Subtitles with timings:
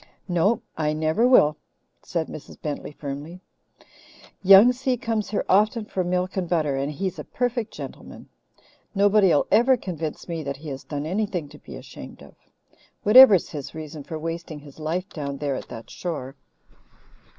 [0.27, 1.57] "No, I never will,"
[2.01, 2.59] said Mrs.
[2.59, 3.39] Bentley firmly.
[4.41, 8.27] "Young Si comes here often for milk and butter, and he's a perfect gentleman.
[8.95, 12.33] Nobody'll ever convince me that he has done anything to be ashamed of,
[13.03, 16.35] whatever's his reason for wasting his life down there at that shore."